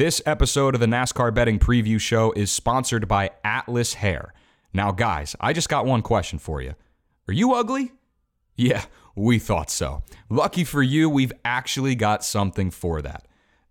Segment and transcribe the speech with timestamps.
[0.00, 4.32] This episode of the NASCAR Betting Preview Show is sponsored by Atlas Hair.
[4.72, 6.74] Now, guys, I just got one question for you.
[7.28, 7.92] Are you ugly?
[8.56, 10.02] Yeah, we thought so.
[10.30, 13.28] Lucky for you, we've actually got something for that.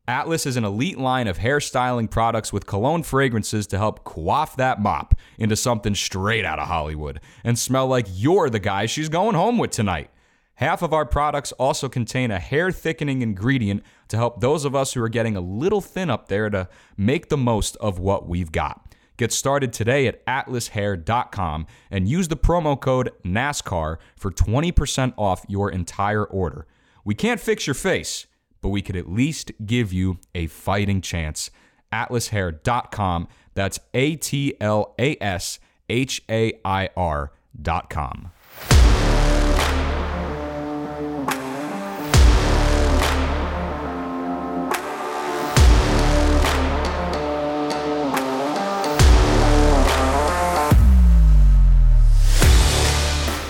[0.07, 4.79] Atlas is an elite line of hairstyling products with cologne fragrances to help quaff that
[4.79, 9.33] mop into something straight out of Hollywood and smell like you're the guy she's going
[9.33, 10.11] home with tonight.
[10.59, 14.91] Half of our products also contain a hair thickening ingredient to help those of us
[14.91, 16.67] who are getting a little thin up there to
[16.97, 18.93] make the most of what we've got.
[19.15, 25.71] Get started today at atlashair.com and use the promo code NASCAR for 20% off your
[25.71, 26.67] entire order.
[27.05, 28.27] We can't fix your face,
[28.61, 31.51] but we could at least give you a fighting chance.
[31.93, 33.29] atlashair.com.
[33.53, 38.31] That's A T L A S H A I R.com.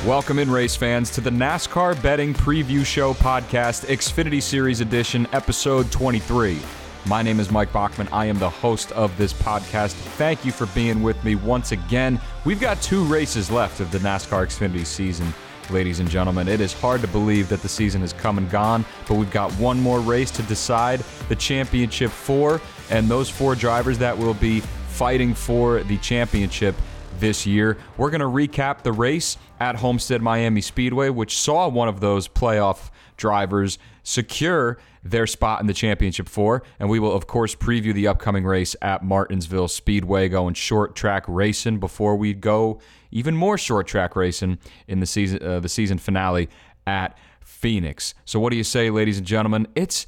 [0.09, 5.91] Welcome in, race fans, to the NASCAR Betting Preview Show podcast, Xfinity Series Edition, episode
[5.91, 6.57] 23.
[7.05, 8.07] My name is Mike Bachmann.
[8.11, 9.91] I am the host of this podcast.
[10.17, 12.19] Thank you for being with me once again.
[12.43, 15.31] We've got two races left of the NASCAR Xfinity season,
[15.69, 16.47] ladies and gentlemen.
[16.47, 19.51] It is hard to believe that the season has come and gone, but we've got
[19.59, 24.61] one more race to decide the championship four, and those four drivers that will be
[24.87, 26.73] fighting for the championship
[27.19, 27.77] this year.
[27.97, 32.27] We're going to recap the race at Homestead Miami Speedway, which saw one of those
[32.27, 36.63] playoff drivers secure their spot in the championship four.
[36.79, 41.23] And we will, of course, preview the upcoming race at Martinsville Speedway, going short track
[41.27, 42.79] racing before we go
[43.11, 46.49] even more short track racing in the season, uh, the season finale
[46.85, 48.13] at Phoenix.
[48.25, 49.67] So, what do you say, ladies and gentlemen?
[49.75, 50.05] It's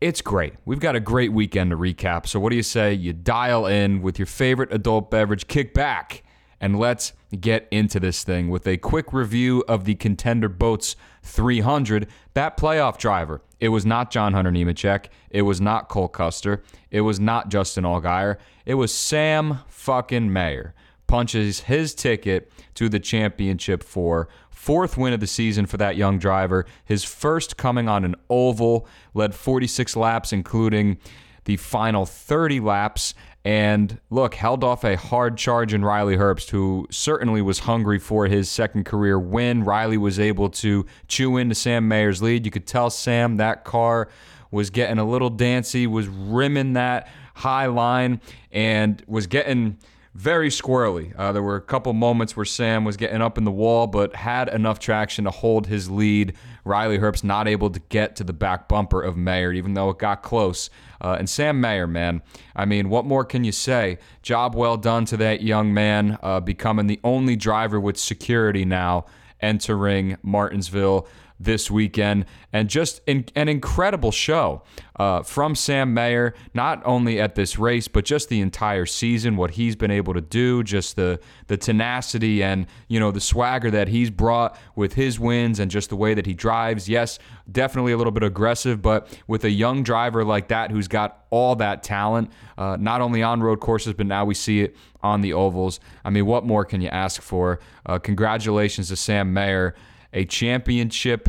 [0.00, 0.54] it's great.
[0.64, 2.26] We've got a great weekend to recap.
[2.26, 2.94] So, what do you say?
[2.94, 6.22] You dial in with your favorite adult beverage, kick back,
[6.60, 12.06] and let's get into this thing with a quick review of the Contender Boats 300.
[12.34, 15.06] That playoff driver, it was not John Hunter Nemechek.
[15.30, 16.62] It was not Cole Custer.
[16.90, 18.38] It was not Justin Allgaier.
[18.64, 20.74] It was Sam fucking Mayer.
[21.10, 26.20] Punches his ticket to the championship for fourth win of the season for that young
[26.20, 26.66] driver.
[26.84, 30.98] His first coming on an oval, led 46 laps, including
[31.46, 33.14] the final 30 laps.
[33.44, 38.26] And look, held off a hard charge in Riley Herbst, who certainly was hungry for
[38.26, 39.64] his second career win.
[39.64, 42.44] Riley was able to chew into Sam Mayer's lead.
[42.44, 44.08] You could tell Sam that car
[44.52, 48.20] was getting a little dancy, was rimming that high line,
[48.52, 49.78] and was getting
[50.14, 51.12] very squirrely.
[51.16, 54.16] Uh, there were a couple moments where Sam was getting up in the wall, but
[54.16, 56.34] had enough traction to hold his lead.
[56.64, 59.98] Riley Herbst not able to get to the back bumper of Mayer, even though it
[59.98, 60.68] got close.
[61.00, 62.22] Uh, and Sam Mayer, man,
[62.56, 63.98] I mean, what more can you say?
[64.22, 69.06] Job well done to that young man, uh, becoming the only driver with security now
[69.40, 71.06] entering Martinsville
[71.40, 74.62] this weekend, and just in, an incredible show
[74.96, 79.52] uh, from Sam Mayer, not only at this race, but just the entire season, what
[79.52, 83.88] he's been able to do, just the, the tenacity and, you know, the swagger that
[83.88, 86.90] he's brought with his wins and just the way that he drives.
[86.90, 87.18] Yes,
[87.50, 91.56] definitely a little bit aggressive, but with a young driver like that who's got all
[91.56, 95.32] that talent, uh, not only on road courses, but now we see it on the
[95.32, 95.80] ovals.
[96.04, 97.60] I mean, what more can you ask for?
[97.86, 99.74] Uh, congratulations to Sam Mayer
[100.12, 101.28] a championship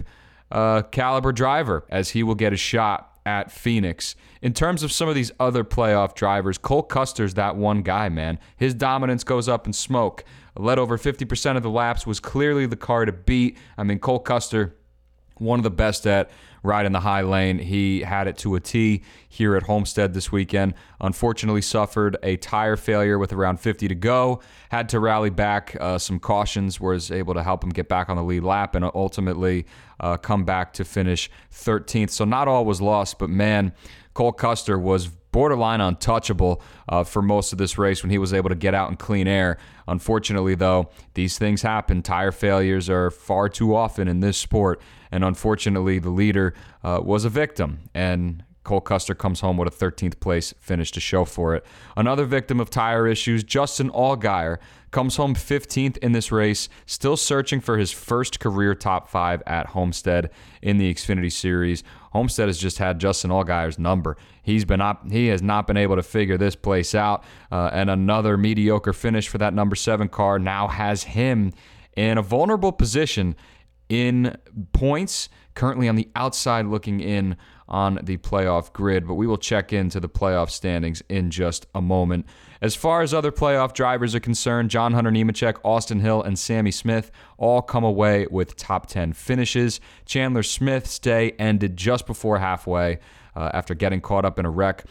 [0.51, 4.15] uh, caliber driver as he will get a shot at Phoenix.
[4.41, 8.39] In terms of some of these other playoff drivers, Cole Custer's that one guy, man.
[8.57, 10.23] His dominance goes up in smoke.
[10.57, 13.57] Led over 50% of the laps, was clearly the car to beat.
[13.77, 14.75] I mean, Cole Custer,
[15.37, 16.29] one of the best at
[16.63, 17.59] ride in the high lane.
[17.59, 20.73] He had it to a T here at Homestead this weekend.
[20.99, 24.41] Unfortunately, suffered a tire failure with around 50 to go.
[24.69, 25.75] Had to rally back.
[25.79, 28.85] Uh, some cautions was able to help him get back on the lead lap and
[28.93, 29.65] ultimately
[29.99, 32.09] uh, come back to finish 13th.
[32.09, 33.73] So not all was lost, but man,
[34.13, 38.49] Cole Custer was borderline untouchable uh, for most of this race when he was able
[38.49, 39.57] to get out in clean air.
[39.87, 42.01] Unfortunately, though, these things happen.
[42.01, 44.81] Tire failures are far too often in this sport.
[45.11, 46.53] And unfortunately, the leader
[46.83, 47.89] uh, was a victim.
[47.93, 51.65] And Cole Custer comes home with a 13th place finish to show for it.
[51.97, 54.59] Another victim of tire issues, Justin Allgaier,
[54.91, 59.67] comes home 15th in this race, still searching for his first career top five at
[59.67, 60.29] Homestead
[60.61, 61.83] in the Xfinity Series.
[62.11, 64.17] Homestead has just had Justin Allgaier's number.
[64.43, 67.89] He's been op- he has not been able to figure this place out, uh, and
[67.89, 71.53] another mediocre finish for that number seven car now has him
[71.95, 73.35] in a vulnerable position
[73.91, 74.37] in
[74.71, 75.27] points.
[75.53, 77.35] Currently on the outside looking in
[77.67, 81.81] on the playoff grid, but we will check into the playoff standings in just a
[81.81, 82.25] moment.
[82.61, 86.71] As far as other playoff drivers are concerned, John Hunter Nemechek, Austin Hill, and Sammy
[86.71, 89.81] Smith all come away with top 10 finishes.
[90.05, 92.99] Chandler Smith's day ended just before halfway
[93.35, 94.85] uh, after getting caught up in a wreck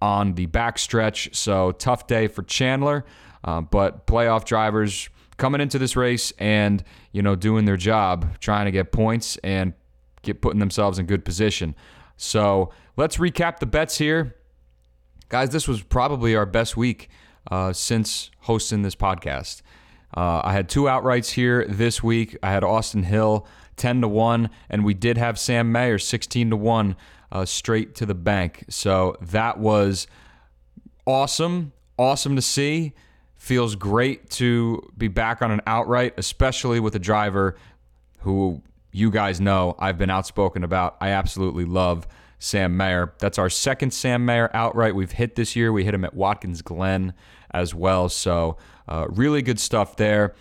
[0.00, 1.34] on the backstretch.
[1.34, 3.04] So, tough day for Chandler,
[3.44, 8.66] uh, but playoff drivers coming into this race and you know doing their job, trying
[8.66, 9.72] to get points and
[10.22, 11.74] get putting themselves in good position.
[12.16, 14.36] So let's recap the bets here,
[15.30, 15.50] guys.
[15.50, 17.08] This was probably our best week
[17.50, 19.62] uh, since hosting this podcast.
[20.14, 22.36] Uh, I had two outrights here this week.
[22.42, 23.46] I had Austin Hill
[23.76, 26.96] ten to one, and we did have Sam Mayer sixteen to one
[27.30, 28.64] uh, straight to the bank.
[28.68, 30.06] So that was
[31.06, 32.94] awesome, awesome to see.
[33.38, 37.56] Feels great to be back on an outright, especially with a driver
[38.18, 38.62] who
[38.92, 40.96] you guys know I've been outspoken about.
[41.00, 42.06] I absolutely love
[42.38, 43.14] Sam Mayer.
[43.18, 45.72] That's our second Sam Mayer outright we've hit this year.
[45.72, 47.14] We hit him at Watkins Glen
[47.50, 48.08] as well.
[48.08, 48.56] So,
[48.86, 50.34] uh, really good stuff there.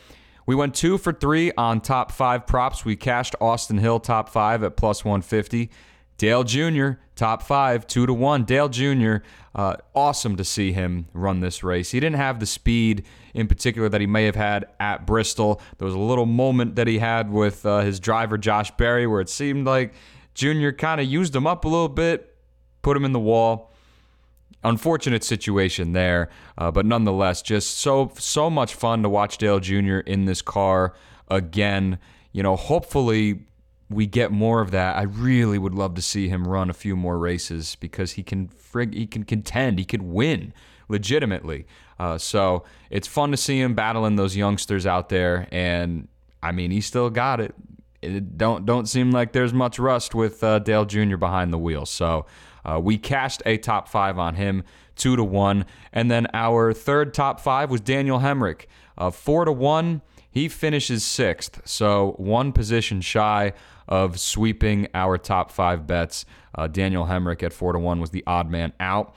[0.46, 2.86] We went two for three on top five props.
[2.86, 5.70] We cashed Austin Hill top five at plus 150.
[6.18, 8.44] Dale Jr., top five, two to one.
[8.44, 9.18] Dale Jr.,
[9.54, 11.92] uh, awesome to see him run this race.
[11.92, 15.62] He didn't have the speed in particular that he may have had at Bristol.
[15.78, 19.22] There was a little moment that he had with uh, his driver, Josh Berry, where
[19.22, 19.94] it seemed like
[20.34, 20.70] Jr.
[20.72, 22.36] kind of used him up a little bit,
[22.82, 23.74] put him in the wall.
[24.64, 30.00] Unfortunate situation there, uh, but nonetheless, just so so much fun to watch Dale Jr.
[30.00, 30.96] in this car
[31.30, 32.00] again.
[32.34, 33.46] You know, hopefully
[33.90, 34.98] we get more of that.
[34.98, 38.50] I really would love to see him run a few more races because he can
[38.50, 40.54] frig he can contend, he can win
[40.90, 41.66] legitimately.
[42.00, 46.08] Uh, so it's fun to see him battling those youngsters out there, and
[46.44, 47.56] I mean he still got it.
[48.02, 51.18] it don't don't seem like there's much rust with uh, Dale Jr.
[51.18, 51.86] behind the wheel.
[51.86, 52.26] So
[52.66, 54.64] uh, we cashed a top five on him,
[54.96, 58.66] two to one, and then our third top five was Daniel Hemric,
[58.98, 60.02] uh, four to one.
[60.30, 63.54] He finishes sixth, so one position shy
[63.88, 66.26] of sweeping our top five bets.
[66.56, 69.16] Uh, Daniel Hemric at four to one was the odd man out.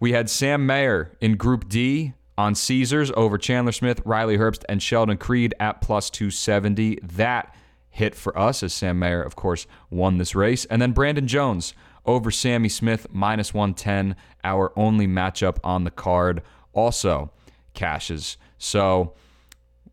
[0.00, 4.82] We had Sam Mayer in Group D on Caesars over Chandler Smith, Riley Herbst, and
[4.82, 6.98] Sheldon Creed at plus 270.
[7.02, 7.54] That
[7.88, 10.66] hit for us as Sam Mayer, of course, won this race.
[10.66, 11.72] And then Brandon Jones
[12.04, 16.42] over Sammy Smith, minus 110, our only matchup on the card,
[16.72, 17.30] also
[17.74, 18.36] cashes.
[18.58, 19.14] So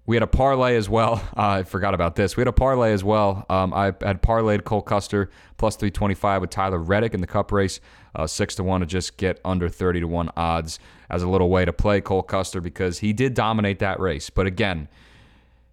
[0.05, 1.15] we had a parlay as well.
[1.35, 2.35] Uh, I forgot about this.
[2.35, 3.45] We had a parlay as well.
[3.49, 7.79] Um, I had parlayed Cole Custer plus 325 with Tyler Reddick in the cup race,
[8.15, 10.79] uh, 6 to 1 to just get under 30 to 1 odds
[11.09, 14.29] as a little way to play Cole Custer because he did dominate that race.
[14.29, 14.89] But again,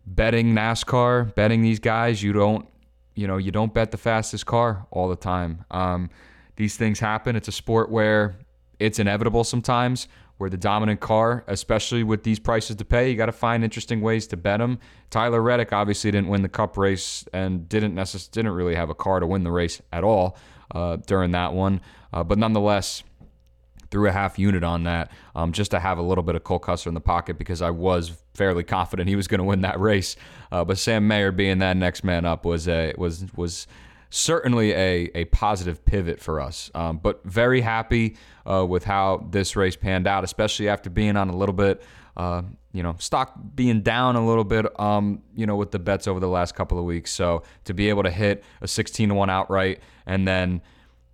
[0.06, 2.67] betting NASCAR, betting these guys, you don't,
[3.15, 5.65] you know, you don't bet the fastest car all the time.
[5.71, 6.11] Um,
[6.56, 7.37] these things happen.
[7.37, 8.37] It's a sport where
[8.79, 10.09] it's inevitable sometimes
[10.41, 14.01] where the dominant car, especially with these prices to pay, you got to find interesting
[14.01, 14.79] ways to bet them.
[15.11, 18.95] Tyler Reddick obviously didn't win the Cup race and didn't necess- didn't really have a
[18.95, 20.39] car to win the race at all
[20.75, 21.83] uh, during that one,
[22.15, 23.03] uh, but nonetheless.
[23.91, 26.61] Threw a half unit on that um, just to have a little bit of Cole
[26.61, 29.81] Custer in the pocket because I was fairly confident he was going to win that
[29.81, 30.15] race.
[30.53, 33.67] Uh, but Sam Mayer being that next man up was a was was
[34.11, 36.71] certainly a, a positive pivot for us.
[36.75, 41.31] Um, but very happy uh, with how this race panned out, especially after being on
[41.31, 41.83] a little bit,
[42.17, 46.09] uh, you know, stock being down a little bit, um, you know, with the bets
[46.09, 47.12] over the last couple of weeks.
[47.12, 50.61] So to be able to hit a 16 to 1 outright and then,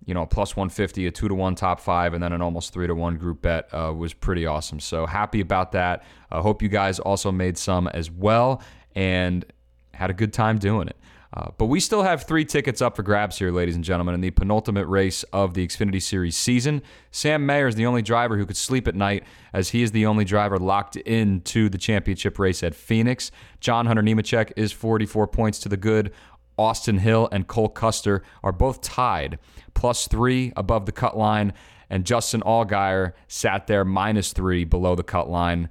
[0.05, 2.87] you know, plus 150, a 2 to 1 top five, and then an almost 3
[2.87, 4.79] to 1 group bet uh, was pretty awesome.
[4.79, 6.03] So happy about that.
[6.31, 8.61] I hope you guys also made some as well
[8.95, 9.45] and
[9.93, 10.97] had a good time doing it.
[11.37, 14.21] Uh, but we still have three tickets up for grabs here, ladies and gentlemen, in
[14.21, 16.81] the penultimate race of the Xfinity Series season.
[17.11, 20.07] Sam Mayer is the only driver who could sleep at night, as he is the
[20.07, 23.29] only driver locked into the championship race at Phoenix.
[23.59, 26.11] John Hunter Nemechek is 44 points to the good.
[26.57, 29.37] Austin Hill and Cole Custer are both tied,
[29.75, 31.53] plus three above the cut line,
[31.87, 35.69] and Justin Allgaier sat there minus three below the cut line.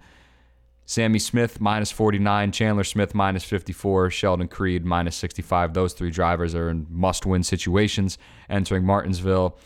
[0.88, 5.74] Sammy Smith minus 49, Chandler Smith minus 54, Sheldon Creed minus 65.
[5.74, 9.58] Those three drivers are in must win situations entering Martinsville.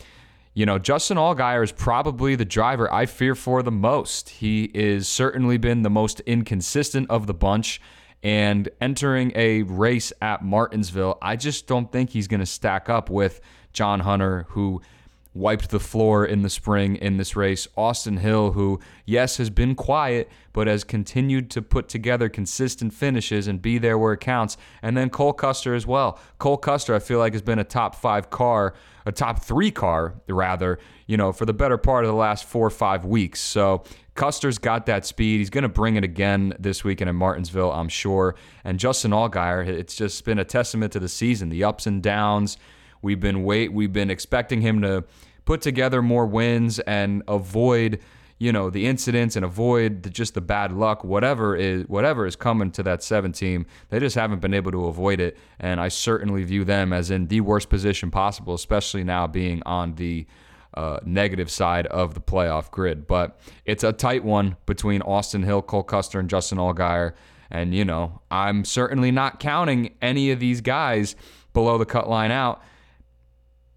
[0.55, 4.29] You know, Justin Allgaier is probably the driver I fear for the most.
[4.29, 7.79] He is certainly been the most inconsistent of the bunch.
[8.23, 13.09] And entering a race at Martinsville, I just don't think he's going to stack up
[13.09, 13.41] with
[13.73, 14.81] John Hunter, who
[15.33, 17.67] wiped the floor in the spring in this race.
[17.77, 23.47] Austin Hill, who, yes, has been quiet, but has continued to put together consistent finishes
[23.47, 24.57] and be there where it counts.
[24.81, 26.19] And then Cole Custer as well.
[26.37, 28.73] Cole Custer, I feel like, has been a top five car,
[29.05, 32.67] a top three car, rather, you know, for the better part of the last four
[32.67, 33.39] or five weeks.
[33.39, 33.83] So
[34.15, 35.37] Custer's got that speed.
[35.37, 38.35] He's going to bring it again this weekend in Martinsville, I'm sure.
[38.65, 42.57] And Justin Allgaier, it's just been a testament to the season, the ups and downs
[43.01, 45.03] We've been wait we've been expecting him to
[45.45, 47.99] put together more wins and avoid
[48.37, 52.35] you know the incidents and avoid the, just the bad luck whatever is whatever is
[52.35, 53.65] coming to that 7 team.
[53.89, 57.27] They just haven't been able to avoid it and I certainly view them as in
[57.27, 60.25] the worst position possible especially now being on the
[60.73, 63.05] uh, negative side of the playoff grid.
[63.05, 67.13] But it's a tight one between Austin Hill Cole Custer and Justin Allgaier.
[67.49, 71.15] And you know I'm certainly not counting any of these guys
[71.53, 72.63] below the cut line out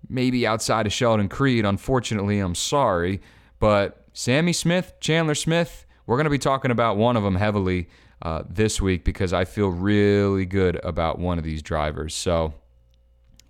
[0.09, 1.65] maybe outside of Sheldon Creed.
[1.65, 3.21] Unfortunately, I'm sorry.
[3.59, 7.89] But Sammy Smith, Chandler Smith, we're going to be talking about one of them heavily
[8.23, 12.15] uh, this week because I feel really good about one of these drivers.
[12.15, 12.55] So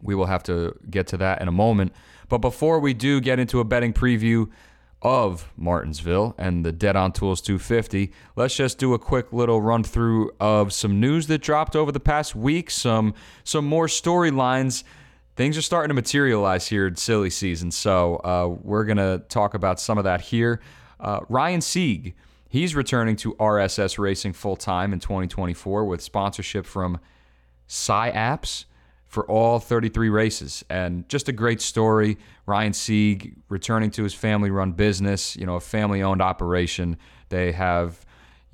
[0.02, 1.92] we will have to get to that in a moment.
[2.28, 4.50] But before we do get into a betting preview
[5.02, 9.84] of Martinsville and the Dead on Tools 250, let's just do a quick little run
[9.84, 14.82] through of some news that dropped over the past week, some some more storylines
[15.36, 17.70] things are starting to materialize here in silly season.
[17.70, 20.60] So uh, we're going to talk about some of that here.
[21.00, 22.14] Uh, Ryan Sieg,
[22.48, 27.00] he's returning to RSS Racing full time in 2024 with sponsorship from
[27.68, 28.66] SciAps
[29.06, 30.64] for all 33 races.
[30.68, 32.18] And just a great story.
[32.46, 36.96] Ryan Sieg returning to his family run business, you know, a family owned operation.
[37.28, 38.04] They have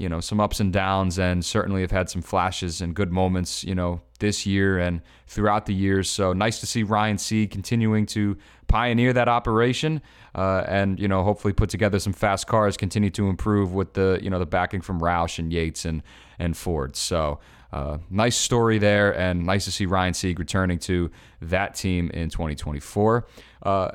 [0.00, 3.62] you know some ups and downs and certainly have had some flashes and good moments
[3.62, 6.08] you know this year and throughout the years.
[6.08, 10.00] So nice to see ryan sieg continuing to pioneer that operation
[10.34, 14.18] uh, and you know hopefully put together some fast cars continue to improve with the
[14.22, 16.02] you know the backing from roush and yates and
[16.38, 16.96] and ford.
[16.96, 17.38] So
[17.70, 21.10] uh, nice story there and nice to see ryan sieg returning to
[21.42, 23.26] that team in 2024
[23.62, 23.90] uh,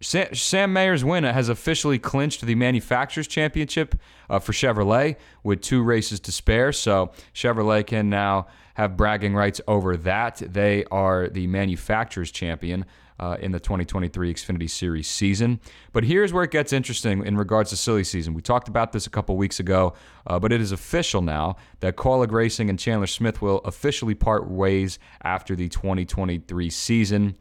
[0.00, 3.94] Sam Mayer's win has officially clinched the manufacturers championship
[4.28, 6.72] uh, for Chevrolet with two races to spare.
[6.72, 10.42] So Chevrolet can now have bragging rights over that.
[10.46, 12.84] They are the manufacturers champion
[13.18, 15.60] uh, in the 2023 Xfinity Series season.
[15.92, 18.34] But here's where it gets interesting in regards to silly season.
[18.34, 19.94] We talked about this a couple weeks ago,
[20.26, 24.46] uh, but it is official now that Kaulig Racing and Chandler Smith will officially part
[24.46, 27.36] ways after the 2023 season.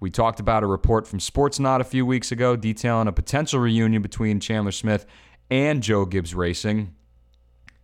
[0.00, 4.02] We talked about a report from Sportsnaut a few weeks ago detailing a potential reunion
[4.02, 5.06] between Chandler Smith
[5.50, 6.94] and Joe Gibbs Racing.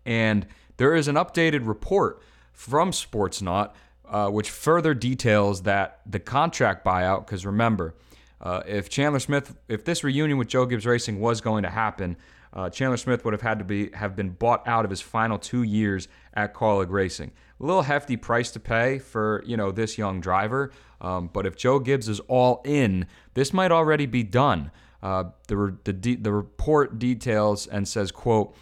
[0.05, 0.47] And
[0.79, 3.73] there is an updated report from Sportsnaut
[4.09, 7.95] uh, which further details that the contract buyout, because remember,
[8.41, 12.17] uh, if Chandler Smith, if this reunion with Joe Gibbs Racing was going to happen,
[12.53, 15.39] uh, Chandler Smith would have had to be have been bought out of his final
[15.39, 17.33] two years at Kaulig Racing.
[17.61, 21.57] A little hefty price to pay for you know this young driver, um, but if
[21.57, 24.71] Joe Gibbs is all in, this might already be done.
[25.03, 28.57] Uh, the, the, the report details and says, quote,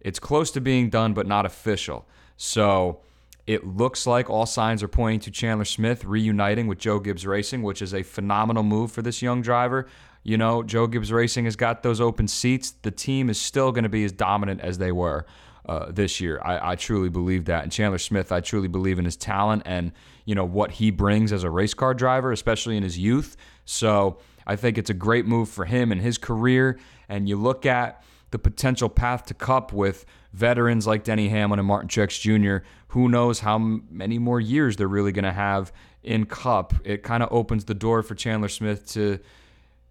[0.00, 2.06] it's close to being done, but not official.
[2.36, 3.00] So
[3.46, 7.62] it looks like all signs are pointing to Chandler Smith reuniting with Joe Gibbs Racing,
[7.62, 9.86] which is a phenomenal move for this young driver.
[10.22, 12.70] You know, Joe Gibbs Racing has got those open seats.
[12.82, 15.26] The team is still going to be as dominant as they were
[15.66, 16.40] uh, this year.
[16.44, 17.62] I, I, truly believe that.
[17.62, 19.92] And Chandler Smith, I truly believe in his talent and
[20.24, 23.36] you know what he brings as a race car driver, especially in his youth.
[23.64, 26.78] So I think it's a great move for him and his career.
[27.08, 28.02] And you look at
[28.32, 32.64] the potential path to Cup with veterans like Denny Hamlin and Martin Truex Jr.
[32.88, 36.74] Who knows how many more years they're really going to have in Cup?
[36.84, 39.20] It kind of opens the door for Chandler Smith to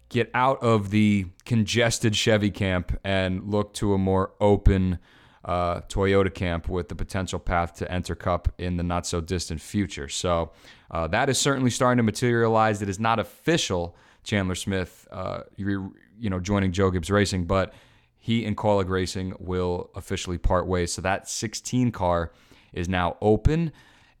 [0.08, 4.98] get out of the congested Chevy camp and look to a more open
[5.44, 9.60] uh, Toyota camp with the potential path to enter Cup in the not so distant
[9.60, 10.08] future.
[10.08, 10.52] So
[10.90, 12.82] uh, that is certainly starting to materialize.
[12.82, 17.74] It is not official, Chandler Smith, uh, you know, joining Joe Gibbs Racing, but
[18.18, 20.92] he and Kaulig Racing will officially part ways.
[20.92, 22.30] So that 16 car
[22.72, 23.72] is now open,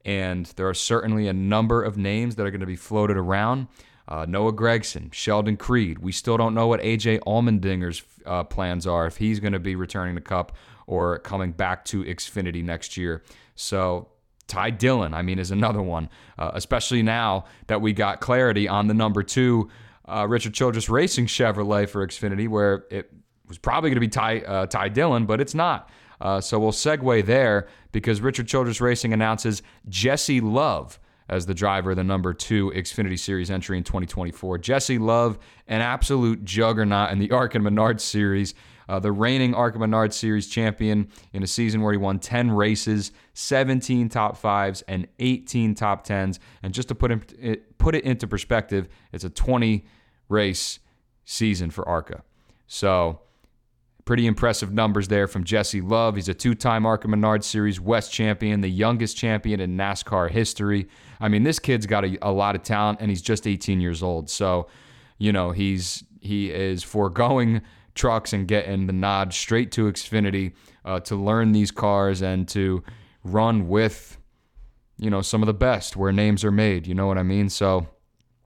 [0.04, 3.68] and there are certainly a number of names that are going to be floated around.
[4.08, 6.00] Uh, Noah Gragson, Sheldon Creed.
[6.00, 9.76] We still don't know what AJ Allmendinger's uh, plans are, if he's going to be
[9.76, 13.22] returning the Cup or coming back to Xfinity next year.
[13.54, 14.08] So
[14.48, 16.08] Ty Dillon, I mean, is another one,
[16.38, 19.70] uh, especially now that we got clarity on the number two
[20.06, 23.12] uh, Richard Childress Racing Chevrolet for Xfinity, where it
[23.46, 25.88] was probably going to be Ty, uh, Ty Dillon, but it's not.
[26.20, 30.98] Uh, so we'll segue there because Richard Childress Racing announces Jesse Love
[31.28, 34.58] as the driver, of the number two Xfinity Series entry in 2024.
[34.58, 38.54] Jesse Love, an absolute juggernaut in the ARCA and Menard Series.
[38.88, 43.12] Uh, the reigning ARCA Menard Series champion in a season where he won 10 races,
[43.34, 46.40] 17 top fives, and 18 top tens.
[46.62, 49.84] And just to put it, put it into perspective, it's a 20
[50.28, 50.78] race
[51.24, 52.22] season for ARCA.
[52.66, 53.20] So,
[54.04, 56.16] pretty impressive numbers there from Jesse Love.
[56.16, 60.88] He's a two time ARCA Menard Series West champion, the youngest champion in NASCAR history.
[61.20, 64.02] I mean, this kid's got a, a lot of talent, and he's just 18 years
[64.02, 64.28] old.
[64.28, 64.68] So,
[65.18, 67.62] you know, he's he is foregoing
[67.94, 70.52] trucks and getting the nod straight to Xfinity
[70.84, 72.82] uh, to learn these cars and to
[73.24, 74.18] run with,
[74.98, 76.86] you know, some of the best where names are made.
[76.86, 77.48] You know what I mean?
[77.48, 77.86] So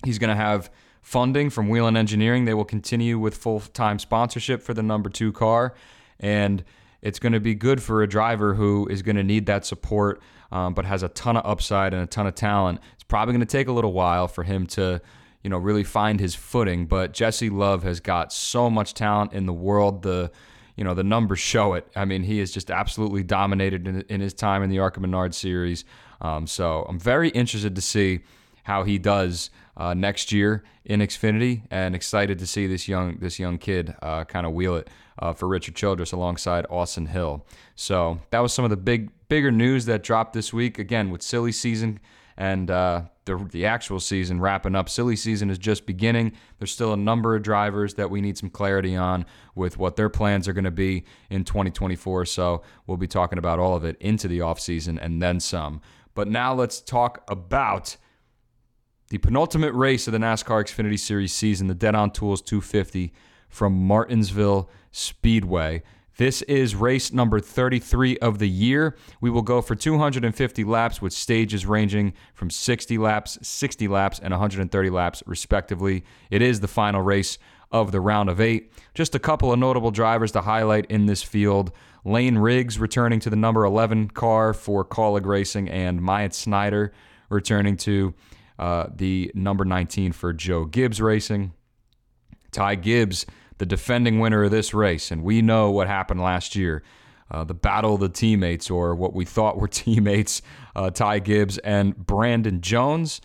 [0.05, 0.71] he's going to have
[1.03, 2.45] funding from Whelen Engineering.
[2.45, 5.75] They will continue with full time sponsorship for the number two car.
[6.19, 6.65] And
[7.03, 10.21] it's going to be good for a driver who is going to need that support,
[10.51, 12.81] um, but has a ton of upside and a ton of talent.
[12.95, 15.01] It's probably going to take a little while for him to
[15.47, 16.87] you know, really find his footing.
[16.87, 20.03] But Jesse Love has got so much talent in the world.
[20.03, 20.33] The
[20.75, 21.87] you know the numbers show it.
[21.95, 25.37] I mean, he has just absolutely dominated in, in his time in the ARCA Menard
[25.37, 25.85] series.
[26.21, 28.23] Um, so I'm very interested to see
[28.65, 33.39] how he does uh, next year in Xfinity, and excited to see this young this
[33.39, 37.47] young kid uh, kind of wheel it uh, for Richard Childress alongside Austin Hill.
[37.77, 40.81] So that was some of the big bigger news that dropped this week.
[40.81, 42.01] Again, with silly season
[42.37, 44.89] and uh, the, the actual season wrapping up.
[44.89, 46.33] Silly season is just beginning.
[46.59, 50.09] There's still a number of drivers that we need some clarity on with what their
[50.09, 52.25] plans are going to be in 2024.
[52.25, 55.83] So we'll be talking about all of it into the offseason and then some.
[56.15, 57.97] But now let's talk about
[59.11, 63.13] the penultimate race of the NASCAR Xfinity Series season, the Dead on Tools 250
[63.49, 65.83] from Martinsville Speedway.
[66.19, 68.97] This is race number 33 of the year.
[69.21, 74.33] We will go for 250 laps with stages ranging from 60 laps, 60 laps, and
[74.33, 76.05] 130 laps, respectively.
[76.31, 77.37] It is the final race
[77.71, 78.73] of the round of eight.
[78.95, 81.71] Just a couple of notable drivers to highlight in this field.
[82.03, 86.93] Lane Riggs returning to the number 11 car for Kaulig Racing, and Myatt Snider
[87.29, 88.15] returning to
[88.59, 91.53] uh, the number 19 for Joe Gibbs Racing.
[92.53, 93.27] Ty Gibbs
[93.59, 96.83] the defending winner of this race, and we know what happened last year.
[97.31, 100.43] Uh, the battle of the teammates, or what we thought were teammates,
[100.75, 103.21] uh, Ty Gibbs and Brandon Jones.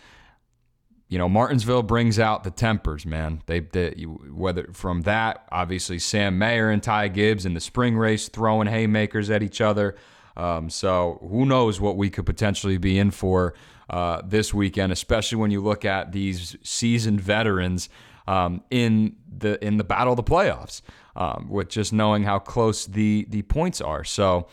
[1.08, 3.42] You know, Martinsville brings out the tempers, man.
[3.46, 8.28] They, they whether from that, obviously Sam Mayer and Ty Gibbs in the spring race
[8.28, 9.94] throwing haymakers at each other.
[10.38, 13.52] Um, so who knows what we could potentially be in for
[13.90, 17.90] uh, this weekend, especially when you look at these seasoned veterans
[18.26, 20.82] um, in the in the battle of the playoffs,
[21.16, 24.04] um, with just knowing how close the the points are.
[24.04, 24.48] So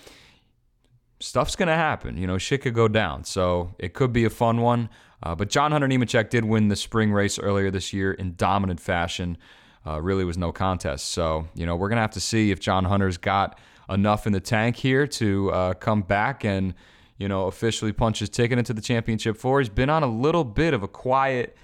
[1.20, 2.18] stuff's gonna happen.
[2.18, 3.24] You know, shit could go down.
[3.24, 4.90] So it could be a fun one.
[5.22, 8.80] Uh, but John Hunter Nemechek did win the spring race earlier this year in dominant
[8.80, 9.38] fashion.
[9.86, 11.10] Uh, really was no contest.
[11.10, 14.40] So you know we're gonna have to see if John Hunter's got enough in the
[14.40, 16.74] tank here to uh, come back and
[17.18, 19.60] you know officially punch his ticket into the championship four.
[19.60, 21.58] He's been on a little bit of a quiet,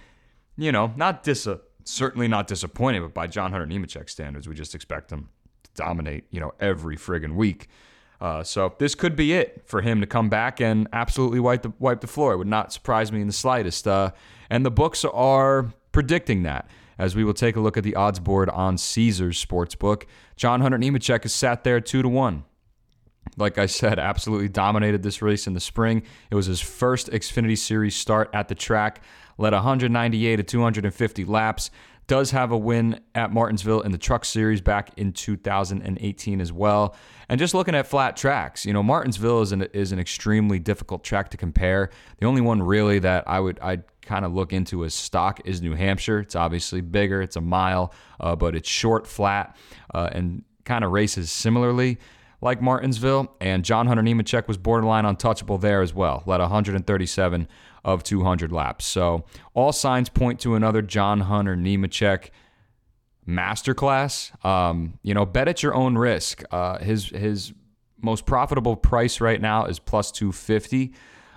[0.57, 1.47] you know, not dis
[1.85, 5.29] certainly not disappointed, but by John Hunter Nemechek standards, we just expect him
[5.63, 7.69] to dominate, you know, every friggin' week.
[8.19, 11.73] Uh, so this could be it for him to come back and absolutely wipe the
[11.79, 12.33] wipe the floor.
[12.33, 13.87] It would not surprise me in the slightest.
[13.87, 14.11] Uh,
[14.49, 16.69] and the books are predicting that.
[16.97, 20.03] As we will take a look at the odds board on Caesars Sportsbook,
[20.37, 22.45] John Hunter Nemechek has sat there two to one.
[23.35, 26.03] Like I said, absolutely dominated this race in the spring.
[26.31, 29.01] It was his first Xfinity Series start at the track
[29.37, 31.71] led 198 to 250 laps.
[32.07, 36.95] Does have a win at Martinsville in the Truck Series back in 2018 as well.
[37.29, 41.03] And just looking at flat tracks, you know, Martinsville is an is an extremely difficult
[41.03, 41.89] track to compare.
[42.19, 45.63] The only one really that I would I'd kind of look into as stock is
[45.63, 46.19] New Hampshire.
[46.19, 49.55] It's obviously bigger, it's a mile, uh, but it's short, flat,
[49.93, 51.97] uh, and kind of races similarly
[52.41, 53.35] like Martinsville.
[53.41, 56.23] And John Hunter Nemechek was borderline untouchable there as well.
[56.25, 57.47] Led 137
[57.85, 58.83] of 200 laps.
[58.83, 62.31] So all signs point to another John Hunter Nemechek
[63.27, 64.43] masterclass.
[64.43, 66.43] Um, you know, bet at your own risk.
[66.51, 67.53] Uh, his his
[68.01, 70.93] most profitable price right now is plus 250.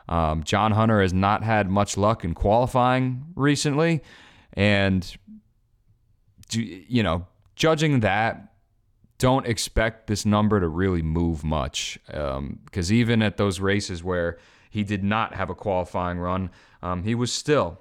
[0.09, 4.03] Um, John Hunter has not had much luck in qualifying recently,
[4.55, 5.17] and
[6.51, 8.55] you know, judging that,
[9.19, 14.39] don't expect this number to really move much because um, even at those races where
[14.79, 16.51] he did not have a qualifying run.
[16.85, 17.81] Um, he was still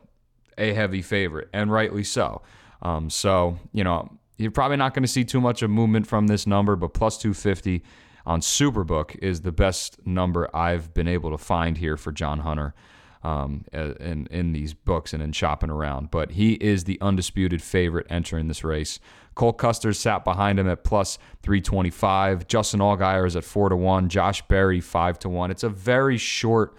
[0.58, 2.42] a heavy favorite, and rightly so.
[2.82, 6.26] Um, so, you know, you're probably not going to see too much of movement from
[6.26, 7.84] this number, but plus 250
[8.26, 12.74] on Superbook is the best number I've been able to find here for John Hunter.
[13.24, 16.12] Um, in in these books and in shopping around.
[16.12, 19.00] But he is the undisputed favorite entering this race.
[19.36, 22.48] Cole Custer sat behind him at plus 325.
[22.48, 24.10] Justin Allgaier is at four to one.
[24.10, 25.52] Josh Berry five to one.
[25.52, 26.76] It's a very short.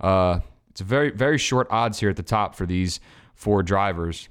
[0.00, 3.00] Uh, it's a very very short odds here at the top for these
[3.34, 4.28] four drivers.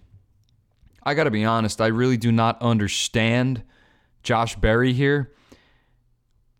[1.03, 1.81] I got to be honest.
[1.81, 3.63] I really do not understand
[4.23, 5.33] Josh Berry here.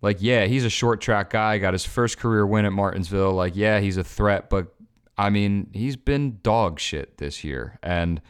[0.02, 1.58] Like, yeah, he's a short track guy.
[1.58, 3.34] Got his first career win at Martinsville.
[3.34, 4.74] Like, yeah, he's a threat, but
[5.20, 7.78] I mean, he's been dog shit this year.
[7.84, 8.22] And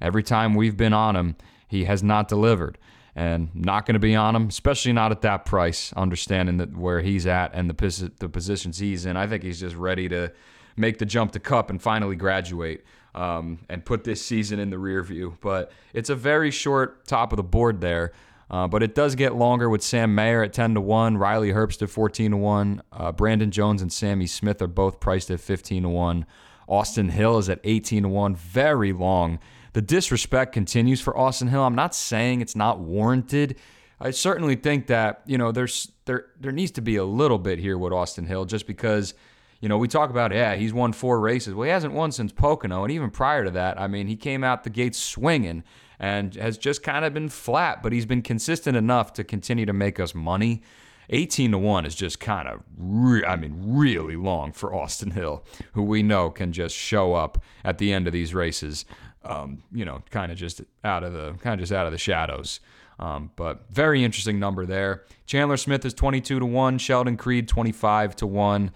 [0.00, 1.36] every time we've been on him,
[1.68, 2.78] he has not delivered.
[3.14, 7.02] And not going to be on him, especially not at that price, understanding that where
[7.02, 9.16] he's at and the, the positions he's in.
[9.16, 10.32] I think he's just ready to
[10.76, 12.84] make the jump to cup and finally graduate
[13.14, 15.36] um, and put this season in the rear view.
[15.42, 18.12] But it's a very short top of the board there.
[18.50, 21.82] Uh, but it does get longer with Sam Mayer at 10 to 1, Riley Herbst
[21.82, 22.82] at 14 to 1.
[22.92, 26.26] Uh, Brandon Jones and Sammy Smith are both priced at 15 to 1.
[26.66, 28.36] Austin Hill is at 18 to 1.
[28.36, 29.38] Very long.
[29.74, 31.62] The disrespect continues for Austin Hill.
[31.62, 33.56] I'm not saying it's not warranted.
[34.00, 37.58] I certainly think that, you know, there's there there needs to be a little bit
[37.58, 39.14] here with Austin Hill just because
[39.60, 41.52] you know, we talk about, yeah, he's won four races.
[41.52, 42.84] Well, he hasn't won since Pocono.
[42.84, 45.64] And even prior to that, I mean, he came out the gates swinging
[45.98, 49.72] and has just kind of been flat, but he's been consistent enough to continue to
[49.72, 50.62] make us money.
[51.10, 55.44] 18 to 1 is just kind of re- I mean really long for Austin Hill,
[55.72, 58.84] who we know can just show up at the end of these races.
[59.24, 61.98] Um, you know, kind of just out of the kind of just out of the
[61.98, 62.60] shadows.
[62.98, 65.04] Um, but very interesting number there.
[65.26, 68.72] Chandler Smith is 22 to 1, Sheldon Creed 25 to 1,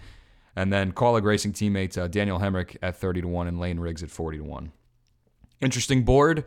[0.55, 4.01] and then Kaulig Racing teammates uh, Daniel Hemric at 30 to 1 and Lane Riggs
[4.01, 4.71] at 40 to 1.
[5.61, 6.45] Interesting board.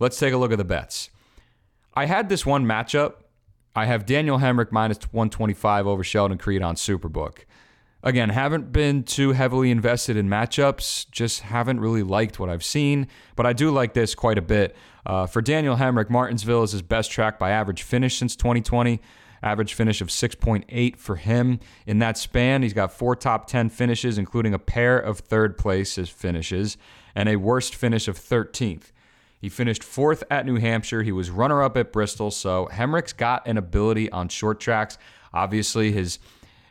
[0.00, 1.10] Let's take a look at the bets.
[1.94, 3.14] I had this one matchup.
[3.74, 7.44] I have Daniel Hemric minus 125 over Sheldon Creed on Superbook.
[8.02, 13.08] Again, haven't been too heavily invested in matchups, just haven't really liked what I've seen,
[13.34, 14.76] but I do like this quite a bit.
[15.04, 19.00] Uh, for Daniel Hemric, Martinsville is his best track by average finish since 2020.
[19.42, 22.62] Average finish of 6.8 for him in that span.
[22.62, 26.76] He's got four top 10 finishes, including a pair of third places finishes
[27.14, 28.92] and a worst finish of 13th.
[29.40, 31.02] He finished fourth at New Hampshire.
[31.02, 32.30] He was runner up at Bristol.
[32.30, 34.98] So Hemric's got an ability on short tracks.
[35.32, 36.18] Obviously, his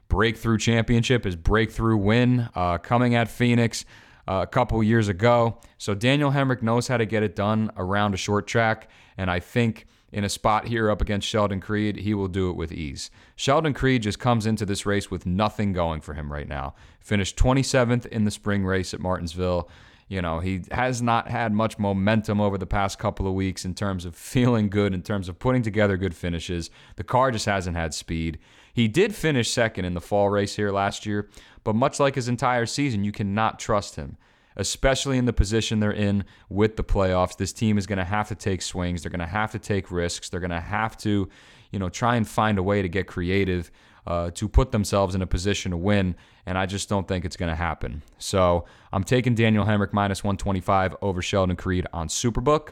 [0.09, 3.85] breakthrough championship, his breakthrough win uh, coming at Phoenix
[4.27, 5.59] uh, a couple years ago.
[5.77, 8.89] So Daniel Hemric knows how to get it done around a short track.
[9.17, 12.55] And I think in a spot here up against Sheldon Creed, he will do it
[12.55, 13.11] with ease.
[13.35, 16.75] Sheldon Creed just comes into this race with nothing going for him right now.
[16.99, 19.69] Finished 27th in the spring race at Martinsville.
[20.09, 23.73] You know, he has not had much momentum over the past couple of weeks in
[23.73, 26.69] terms of feeling good, in terms of putting together good finishes.
[26.95, 28.39] The car just hasn't had speed.
[28.73, 31.29] He did finish second in the fall race here last year,
[31.65, 34.15] but much like his entire season, you cannot trust him,
[34.55, 37.35] especially in the position they're in with the playoffs.
[37.35, 39.03] This team is going to have to take swings.
[39.03, 40.29] They're going to have to take risks.
[40.29, 41.27] They're going to have to,
[41.71, 43.71] you know, try and find a way to get creative
[44.07, 46.15] uh, to put themselves in a position to win,
[46.45, 48.03] and I just don't think it's going to happen.
[48.17, 52.69] So I'm taking Daniel Hemric minus 125 over Sheldon Creed on Superbook.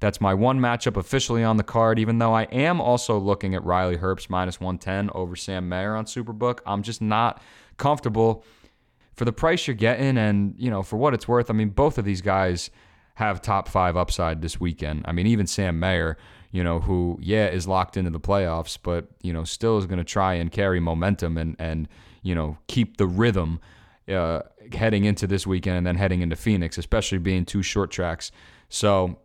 [0.00, 3.64] That's my one matchup officially on the card, even though I am also looking at
[3.64, 6.58] Riley Herbst minus 110 over Sam Mayer on Superbook.
[6.66, 7.40] I'm just not
[7.76, 8.44] comfortable
[9.14, 11.50] for the price you're getting and, you know, for what it's worth.
[11.50, 12.70] I mean, both of these guys
[13.14, 15.04] have top five upside this weekend.
[15.06, 16.18] I mean, even Sam Mayer,
[16.54, 19.98] you know, who yeah is locked into the playoffs, but you know still is going
[19.98, 21.88] to try and carry momentum and and
[22.22, 23.58] you know keep the rhythm
[24.08, 28.30] uh, heading into this weekend and then heading into Phoenix, especially being two short tracks.
[28.68, 29.18] So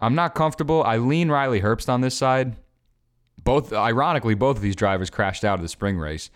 [0.00, 0.84] I'm not comfortable.
[0.84, 2.54] I lean Riley Herbst on this side.
[3.42, 6.30] Both ironically, both of these drivers crashed out of the spring race.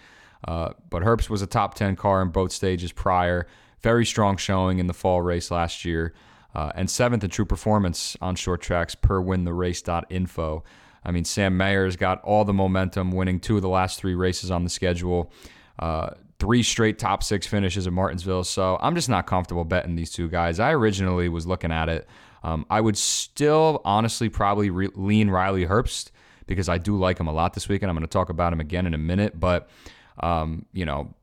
[0.49, 3.47] Uh, but Herbst was a top 10 car in both stages prior.
[3.81, 6.15] Very strong showing in the fall race last year
[6.55, 10.65] uh, and seventh in true performance on short tracks per wintherace.info.
[11.05, 14.51] I mean, Sam Mayer's got all the momentum, winning two of the last three races
[14.51, 15.33] on the schedule,
[15.79, 18.45] uh, three straight top six finishes at Martinsville.
[18.45, 20.61] So I'm just not comfortable betting these two guys.
[20.61, 22.07] I originally was looking at it.
[22.45, 26.11] Um, I would still honestly probably re- lean Riley Herbst
[26.47, 27.91] because I do like him a lot this weekend.
[27.91, 29.69] I'm going to talk about him again in a minute, but
[30.21, 31.15] um, you know,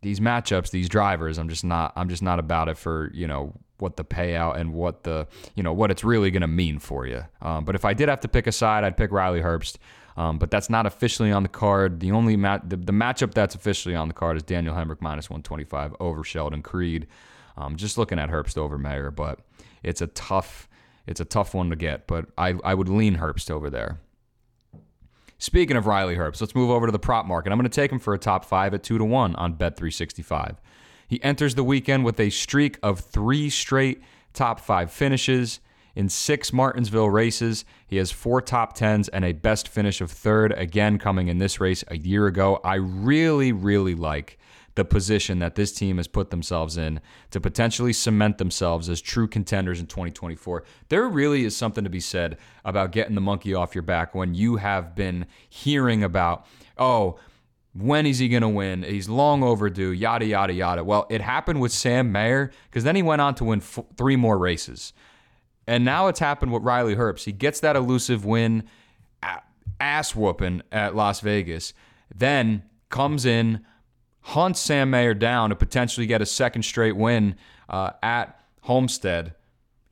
[0.00, 3.54] these matchups, these drivers, I'm just not I'm just not about it for, you know,
[3.78, 7.06] what the payout and what the you know what it's really going to mean for
[7.06, 7.24] you.
[7.42, 9.76] Um, but if I did have to pick a side, I'd pick Riley Herbst.
[10.16, 12.00] Um, but that's not officially on the card.
[12.00, 15.30] The only mat- the, the, matchup that's officially on the card is Daniel Hemric minus
[15.30, 17.06] 125 over Sheldon Creed.
[17.56, 19.38] Um, just looking at Herbst over Mayer, but
[19.84, 20.68] it's a tough
[21.06, 22.06] it's a tough one to get.
[22.06, 23.98] But I I would lean Herbst over there.
[25.38, 27.52] Speaking of Riley Herbst, let's move over to the prop market.
[27.52, 30.56] I'm going to take him for a top five at two to one on Bet365.
[31.08, 34.02] He enters the weekend with a streak of three straight
[34.34, 35.58] top five finishes.
[35.96, 40.52] In six Martinsville races, he has four top tens and a best finish of third,
[40.52, 42.60] again coming in this race a year ago.
[42.62, 44.38] I really, really like
[44.76, 47.00] the position that this team has put themselves in
[47.32, 50.62] to potentially cement themselves as true contenders in 2024.
[50.88, 54.34] There really is something to be said about getting the monkey off your back when
[54.34, 57.18] you have been hearing about, oh,
[57.80, 58.82] when is he going to win?
[58.82, 60.84] He's long overdue, yada, yada, yada.
[60.84, 64.16] Well, it happened with Sam Mayer because then he went on to win f- three
[64.16, 64.92] more races.
[65.66, 67.24] And now it's happened with Riley Herbst.
[67.24, 68.64] He gets that elusive win,
[69.80, 71.72] ass whooping at Las Vegas,
[72.14, 73.64] then comes in,
[74.20, 77.36] hunts Sam Mayer down to potentially get a second straight win
[77.68, 79.34] uh, at Homestead.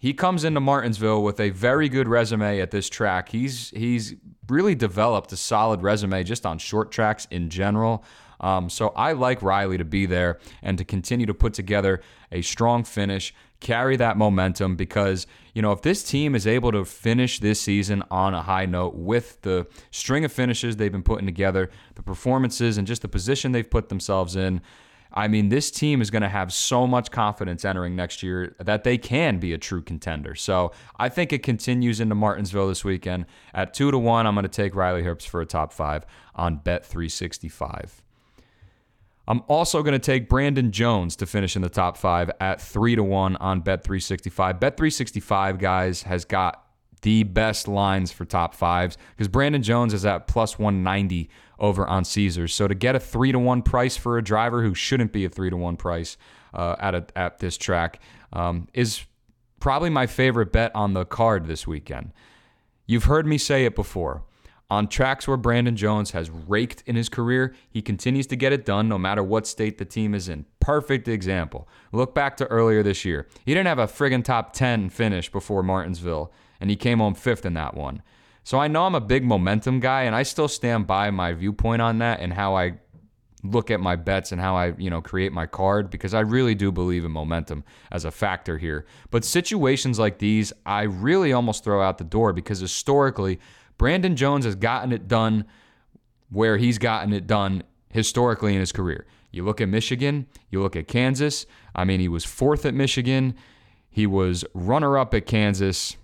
[0.07, 3.29] He comes into Martinsville with a very good resume at this track.
[3.31, 4.15] He's he's
[4.47, 8.05] really developed a solid resume just on short tracks in general.
[8.39, 12.43] Um, so I like Riley to be there and to continue to put together a
[12.43, 17.41] strong finish, carry that momentum because, you know, if this team is able to finish
[17.41, 21.69] this season on a high note with the string of finishes they've been putting together,
[21.97, 24.61] the performances, and just the position they've put themselves in,
[25.17, 28.85] I mean, this team is going to have so much confidence entering next year that
[28.85, 30.35] they can be a true contender.
[30.35, 33.25] So I think it continues into Martinsville this weekend.
[33.55, 36.57] At two to one, I'm going to take Riley Herbst for a top five on
[36.57, 38.03] Bet 365.
[39.27, 42.95] I'm also going to take Brandon Jones to finish in the top five at three
[42.95, 44.61] to one on Bet 365.
[44.61, 46.66] Bet 365, guys, has got
[47.03, 51.29] the best lines for top fives because Brandon Jones is at plus 190
[51.59, 52.55] over on Caesars.
[52.55, 55.29] So to get a three to one price for a driver who shouldn't be a
[55.29, 56.17] three to one price
[56.55, 58.01] uh, at a, at this track
[58.33, 59.05] um, is
[59.61, 62.13] probably my favorite bet on the card this weekend.
[62.87, 64.23] You've heard me say it before.
[64.69, 68.65] On tracks where Brandon Jones has raked in his career, he continues to get it
[68.65, 70.45] done no matter what state the team is in.
[70.59, 71.69] Perfect example.
[71.93, 73.29] Look back to earlier this year.
[73.45, 77.47] He didn't have a friggin' top 10 finish before Martinsville, and he came home fifth
[77.47, 78.03] in that one.
[78.45, 81.83] So I know I'm a big momentum guy, and I still stand by my viewpoint
[81.83, 82.79] on that and how I
[83.43, 86.55] look at my bets and how I, you know, create my card because I really
[86.55, 88.87] do believe in momentum as a factor here.
[89.11, 93.39] But situations like these, I really almost throw out the door because historically,
[93.79, 95.45] Brandon Jones has gotten it done
[96.31, 99.07] where he's gotten it done historically in his career.
[99.31, 101.47] You look at Michigan, you look at Kansas.
[101.75, 103.35] I mean, he was fourth at Michigan,
[103.91, 105.97] he was runner up at Kansas.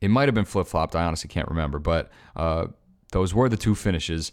[0.00, 0.94] It might have been flip flopped.
[0.94, 2.66] I honestly can't remember, but uh,
[3.12, 4.32] those were the two finishes.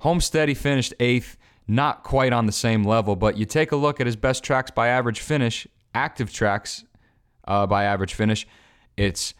[0.00, 4.00] Homestead, he finished eighth, not quite on the same level, but you take a look
[4.00, 6.84] at his best tracks by average finish, active tracks
[7.46, 8.46] uh, by average finish.
[8.96, 9.34] It's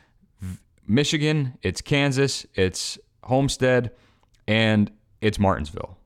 [0.86, 3.92] Michigan, it's Kansas, it's Homestead,
[4.46, 5.98] and it's Martinsville.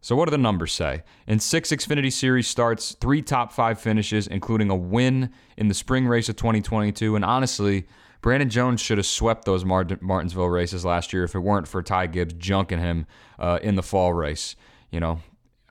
[0.00, 1.02] So, what do the numbers say?
[1.26, 6.06] In six Xfinity Series starts, three top five finishes, including a win in the spring
[6.06, 7.16] race of 2022.
[7.16, 7.86] And honestly,
[8.20, 12.08] Brandon Jones should have swept those Martinsville races last year if it weren't for Ty
[12.08, 13.06] Gibbs junking him
[13.38, 14.56] uh, in the fall race.
[14.90, 15.20] You know,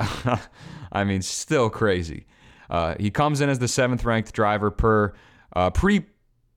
[0.92, 2.26] I mean, still crazy.
[2.70, 5.14] Uh, he comes in as the seventh ranked driver per
[5.56, 6.06] uh, pre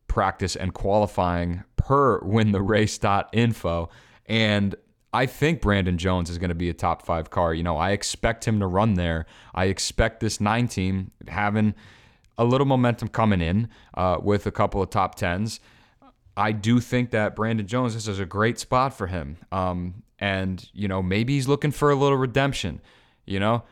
[0.07, 3.89] practice and qualifying per win the wintherace.info.
[4.27, 4.75] And
[5.13, 7.55] I think Brandon Jones is going to be a top five car.
[7.55, 9.27] You know, I expect him to run there.
[9.55, 11.75] I expect this nine team having
[12.39, 15.61] a little momentum coming in uh, with a couple of top tens.
[16.41, 19.37] I do think that Brandon Jones, this is a great spot for him.
[19.53, 22.81] Um, and, you know, maybe he's looking for a little redemption,
[23.27, 23.65] you know?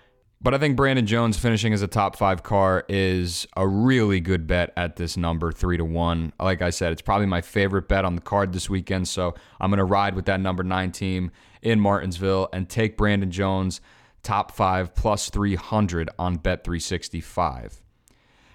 [0.43, 4.47] But I think Brandon Jones finishing as a top five car is a really good
[4.47, 6.35] bet at this number, three to one.
[6.39, 9.09] Like I said, it's probably my favorite bet on the card this weekend.
[9.09, 11.31] So I'm going to ride with that number nine team
[11.63, 13.81] in Martinsville and take Brandon Jones
[14.23, 17.83] top five plus 300 on Bet 365.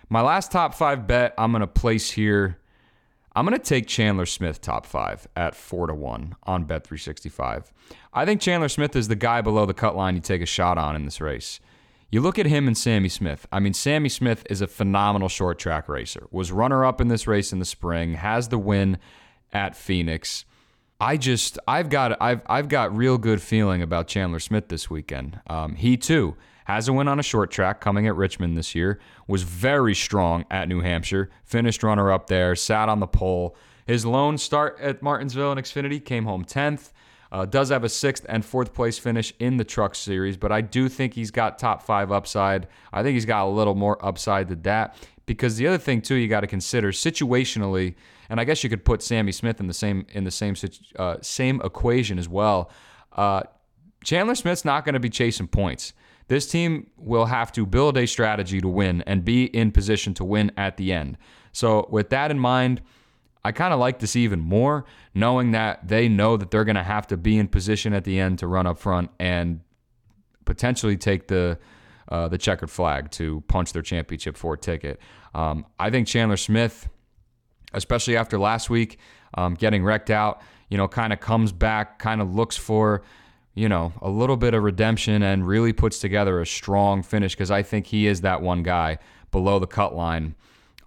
[0.08, 2.60] My last top five bet I'm going to place here
[3.36, 7.72] I'm going to take Chandler Smith top five at four to one on Bet 365.
[8.14, 10.78] I think Chandler Smith is the guy below the cut line you take a shot
[10.78, 11.60] on in this race.
[12.12, 13.48] You look at him and Sammy Smith.
[13.52, 16.28] I mean, Sammy Smith is a phenomenal short track racer.
[16.30, 19.00] Was runner up in this race in the spring, has the win
[19.52, 20.46] at Phoenix.
[21.00, 25.40] I just I've got I've I've got real good feeling about Chandler Smith this weekend.
[25.48, 26.36] Um, he too
[26.66, 30.46] has a win on a short track coming at Richmond this year, was very strong
[30.50, 33.56] at New Hampshire, finished runner up there, sat on the pole.
[33.86, 36.92] His lone start at Martinsville and Xfinity came home 10th.
[37.32, 40.62] Uh, does have a sixth and fourth place finish in the truck series, but I
[40.62, 42.68] do think he's got top five upside.
[42.94, 44.96] I think he's got a little more upside than that
[45.26, 47.96] because the other thing too you got to consider situationally,
[48.30, 50.56] and I guess you could put Sammy Smith in the same in the same
[50.98, 52.70] uh, same equation as well.
[53.12, 53.42] Uh,
[54.04, 55.94] Chandler Smith's not going to be chasing points.
[56.28, 60.24] This team will have to build a strategy to win and be in position to
[60.24, 61.18] win at the end.
[61.52, 62.82] So, with that in mind,
[63.46, 66.84] I kind of like this even more, knowing that they know that they're going to
[66.84, 69.60] have to be in position at the end to run up front and
[70.46, 71.60] potentially take the
[72.10, 75.00] uh, the checkered flag to punch their championship four ticket.
[75.34, 76.90] Um, I think Chandler Smith,
[77.74, 79.00] especially after last week,
[79.36, 83.04] um, getting wrecked out, you know, kind of comes back, kind of looks for,
[83.56, 87.52] you know, a little bit of redemption and really puts together a strong finish because
[87.52, 88.98] I think he is that one guy
[89.32, 90.36] below the cut line.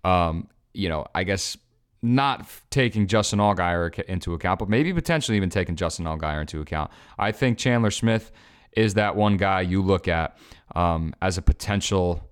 [0.05, 1.57] Um, you know, I guess
[2.03, 6.91] not taking Justin Allgaier into account, but maybe potentially even taking Justin Allgaier into account.
[7.19, 8.33] I think Chandler Smith
[8.73, 10.39] is that one guy you look at
[10.75, 12.29] um, as a potential,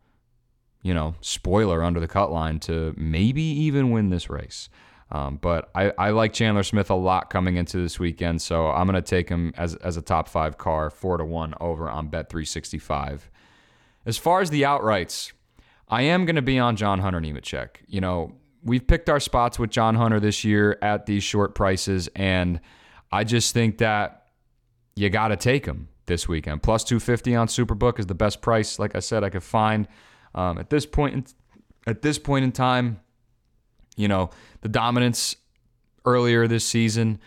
[0.83, 4.69] you know, spoiler under the cut line to maybe even win this race.
[5.15, 8.89] Um, but I, I like Chandler Smith a lot coming into this weekend, so I'm
[8.89, 12.09] going to take him as, as a top five car, four to one over on
[12.09, 13.31] Bet 365.
[14.07, 15.31] As far as the outrights,
[15.89, 17.77] I am going to be on John Hunter Nemechek.
[17.87, 22.09] You know, we've picked our spots with John Hunter this year at these short prices,
[22.17, 22.59] and
[23.13, 24.27] I just think that
[24.97, 26.65] you got to take him this weekend.
[26.65, 29.87] Plus 250 on Superbook is the best price, like I said, I could find
[30.35, 31.15] um, at this point.
[31.15, 31.25] In,
[31.87, 32.99] at this point in time,
[33.97, 34.31] you know
[34.61, 35.37] the dominance
[36.05, 37.19] earlier this season,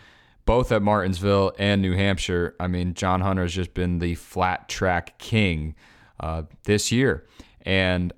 [0.44, 2.54] both at Martinsville and New Hampshire.
[2.60, 5.74] I mean, John Hunter has just been the flat track king
[6.20, 7.26] uh, this year,
[7.62, 8.12] and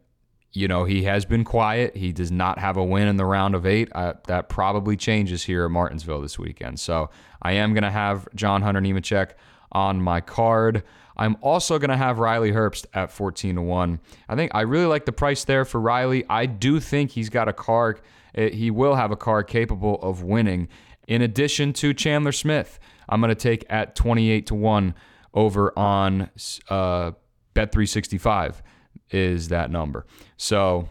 [0.52, 1.96] you know, he has been quiet.
[1.96, 3.88] He does not have a win in the round of eight.
[3.94, 6.80] Uh, that probably changes here at Martinsville this weekend.
[6.80, 7.10] So
[7.40, 9.32] I am going to have John Hunter Nemechek
[9.72, 10.82] on my card.
[11.16, 14.00] I'm also going to have Riley Herbst at 14 to 1.
[14.28, 16.24] I think I really like the price there for Riley.
[16.28, 17.98] I do think he's got a car,
[18.34, 20.68] eh, he will have a car capable of winning.
[21.08, 24.94] In addition to Chandler Smith, I'm going to take at 28 to 1
[25.34, 26.30] over on
[26.68, 27.12] uh,
[27.54, 28.56] Bet365
[29.10, 30.06] is that number.
[30.36, 30.88] So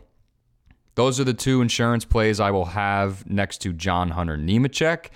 [0.96, 5.08] those are the two insurance plays I will have next to John Hunter Nemechek.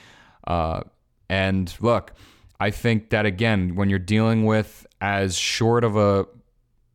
[0.46, 0.84] Uh,
[1.30, 2.14] and look,
[2.60, 6.26] I think that again, when you're dealing with as short of a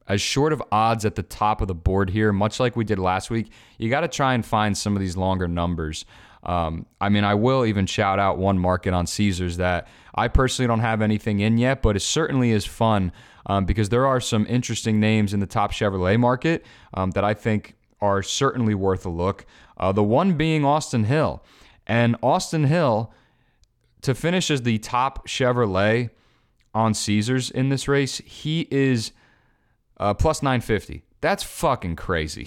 [0.09, 2.99] as short of odds at the top of the board here, much like we did
[2.99, 6.07] last week, you got to try and find some of these longer numbers.
[6.42, 10.66] Um, I mean, I will even shout out one market on Caesars that I personally
[10.66, 13.12] don't have anything in yet, but it certainly is fun
[13.47, 17.35] um, because there are some interesting names in the top Chevrolet market um, that I
[17.35, 19.44] think are certainly worth a look.
[19.77, 21.42] Uh, the one being Austin Hill.
[21.87, 23.12] And Austin Hill,
[24.03, 26.11] to finish as the top Chevrolet
[26.75, 29.12] on Caesars in this race, he is
[30.01, 31.03] uh, plus 950.
[31.21, 32.47] That's fucking crazy.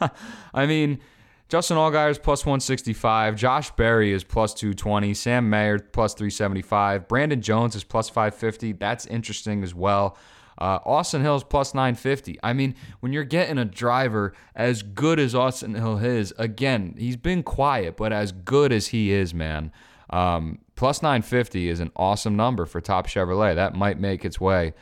[0.54, 1.00] I mean,
[1.48, 3.36] Justin Allgaier is plus 165.
[3.36, 5.12] Josh Berry is plus 220.
[5.14, 7.08] Sam Mayer plus 375.
[7.08, 8.72] Brandon Jones is plus 550.
[8.72, 10.16] That's interesting as well.
[10.58, 12.38] Uh, Austin Hill's plus 950.
[12.42, 17.16] I mean, when you're getting a driver as good as Austin Hill is, again, he's
[17.16, 19.72] been quiet, but as good as he is, man,
[20.10, 23.54] um, plus 950 is an awesome number for Top Chevrolet.
[23.54, 24.74] That might make its way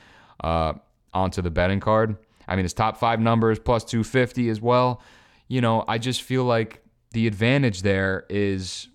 [0.45, 0.75] uh,
[1.12, 2.16] onto the betting card.
[2.49, 5.03] I mean, his top five numbers plus 250 as well.
[5.49, 8.88] You know, I just feel like the advantage there is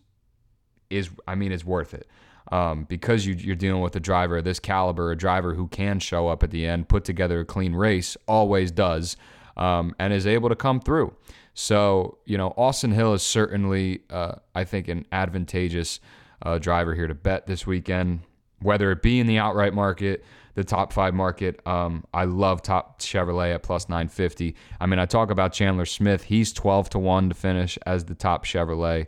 [0.89, 2.07] is I mean, it's worth it
[2.51, 5.99] um, because you, are dealing with a driver of this caliber, a driver who can
[5.99, 9.17] show up at the end, put together a clean race, always does,
[9.57, 11.15] um, and is able to come through.
[11.53, 15.99] So, you know, Austin Hill is certainly, uh, I think, an advantageous
[16.41, 18.21] uh, driver here to bet this weekend,
[18.61, 20.23] whether it be in the outright market,
[20.55, 21.65] the top five market.
[21.67, 24.55] Um, I love top Chevrolet at plus 950.
[24.79, 26.23] I mean, I talk about Chandler Smith.
[26.23, 29.07] He's 12 to 1 to finish as the top Chevrolet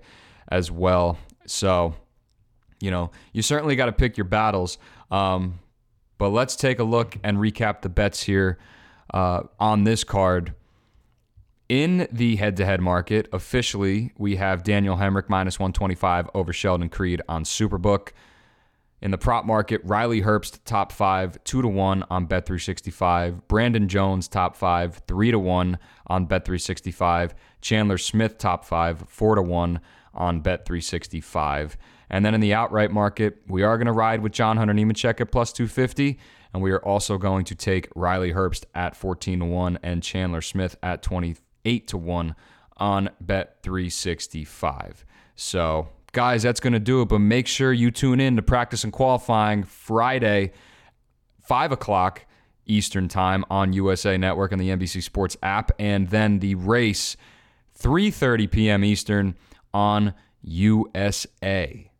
[0.49, 1.17] as well.
[1.45, 1.95] So,
[2.79, 4.77] you know, you certainly got to pick your battles.
[5.09, 5.59] Um,
[6.17, 8.57] but let's take a look and recap the bets here
[9.13, 10.53] uh, on this card.
[11.69, 16.87] In the head to head market, officially, we have Daniel Hemric minus 125 over Sheldon
[16.87, 18.09] Creed on Superbook.
[18.99, 23.47] In the prop market, Riley Herbst top five, two to one on Bet 365.
[23.47, 27.35] Brandon Jones top five, three to one on Bet 365.
[27.61, 29.81] Chandler Smith top five, four to one
[30.15, 31.77] on Bet 365.
[32.09, 35.21] And then in the outright market, we are going to ride with John Hunter Nemechek
[35.21, 36.17] at plus 250.
[36.53, 40.41] And we are also going to take Riley Herbst at 14 to 1 and Chandler
[40.41, 42.35] Smith at 28 to 1
[42.77, 45.05] on Bet 365.
[45.35, 47.09] So, guys, that's going to do it.
[47.09, 50.51] But make sure you tune in to practice and qualifying Friday,
[51.43, 52.25] 5 o'clock
[52.65, 55.71] Eastern Time on USA Network and the NBC Sports app.
[55.79, 57.17] And then the race,
[57.79, 58.83] 3.30 p.m.
[58.83, 59.35] Eastern
[59.73, 61.91] on USA.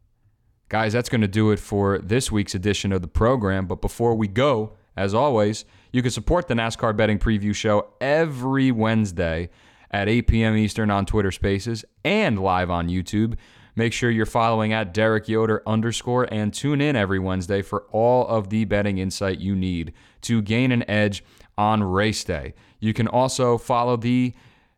[0.70, 3.68] Guys, that's going to do it for this week's edition of the program.
[3.68, 8.72] But before we go, as always, you can support the NASCAR Betting Preview Show every
[8.72, 9.50] Wednesday
[9.92, 10.58] at 8 p.m.
[10.58, 13.36] Eastern on Twitter Spaces and live on YouTube.
[13.78, 18.28] Make sure you're following at Derek Yoder underscore and tune in every Wednesday for all
[18.28, 21.24] of the betting insight you need to gain an edge
[21.60, 22.56] on race day.
[22.80, 24.34] You can also follow the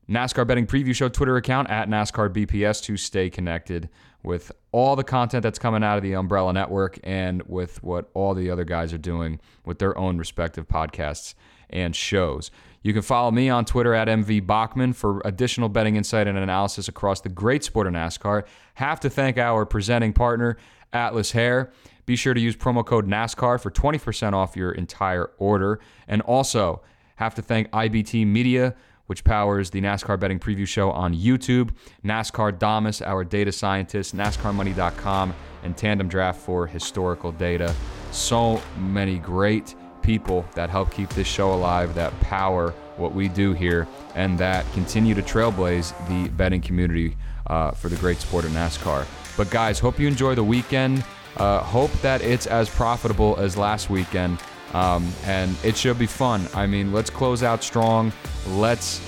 [0.09, 3.87] NASCAR Betting Preview Show Twitter account at NASCAR BPS to stay connected
[4.21, 8.33] with all the content that's coming out of the Umbrella Network and with what all
[8.33, 11.35] the other guys are doing with their own respective podcasts
[11.69, 12.51] and shows.
[12.81, 16.87] You can follow me on Twitter at MV Bachmann for additional betting insight and analysis
[16.87, 18.45] across the great sport of NASCAR.
[18.75, 20.57] Have to thank our presenting partner,
[20.93, 21.71] Atlas Hair.
[22.05, 25.79] Be sure to use promo code NASCAR for 20% off your entire order.
[26.07, 26.81] And also,
[27.17, 28.75] have to thank IBT Media
[29.09, 31.71] which powers the NASCAR betting preview show on YouTube,
[32.05, 37.73] NASCAR Damas, our data scientist, NASCARmoney.com, and Tandem Draft for historical data.
[38.11, 43.53] So many great people that help keep this show alive, that power what we do
[43.53, 47.15] here, and that continue to trailblaze the betting community
[47.47, 49.05] uh, for the great sport of NASCAR.
[49.37, 51.03] But guys, hope you enjoy the weekend.
[51.37, 54.39] Uh, hope that it's as profitable as last weekend.
[54.73, 56.47] Um, and it should be fun.
[56.53, 58.11] I mean, let's close out strong.
[58.47, 59.01] Let's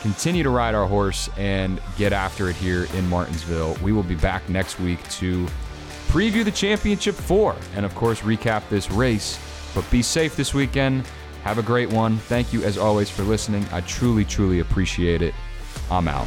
[0.00, 3.76] continue to ride our horse and get after it here in Martinsville.
[3.82, 5.46] We will be back next week to
[6.08, 9.38] preview the championship four and, of course, recap this race.
[9.76, 11.06] But be safe this weekend.
[11.44, 12.16] Have a great one.
[12.16, 13.64] Thank you, as always, for listening.
[13.70, 15.34] I truly, truly appreciate it.
[15.90, 16.26] I'm out.